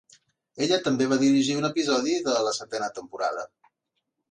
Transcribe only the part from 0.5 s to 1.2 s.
Ella també va